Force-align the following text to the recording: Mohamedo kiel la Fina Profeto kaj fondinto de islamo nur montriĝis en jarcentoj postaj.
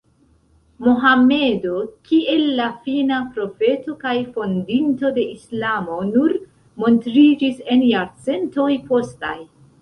Mohamedo 0.85 1.73
kiel 2.11 2.41
la 2.59 2.65
Fina 2.85 3.19
Profeto 3.35 3.93
kaj 4.05 4.15
fondinto 4.37 5.13
de 5.19 5.27
islamo 5.35 5.99
nur 6.09 6.35
montriĝis 6.87 7.63
en 7.77 7.85
jarcentoj 7.91 8.69
postaj. 8.91 9.37